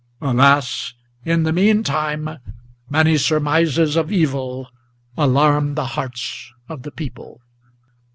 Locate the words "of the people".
6.67-7.39